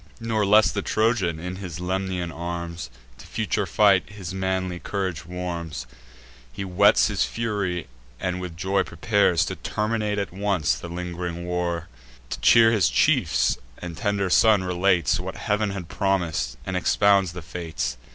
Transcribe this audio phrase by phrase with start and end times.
[0.19, 5.85] Nor less the Trojan, in his Lemnian arms, To future fight his manly courage warms:
[6.51, 7.85] He whets his fury,
[8.19, 11.83] and with joy prepares To terminate at once the ling'ring wars;
[12.31, 17.43] To cheer his chiefs and tender son, relates What Heav'n had promis'd, and expounds the
[17.43, 17.97] fates.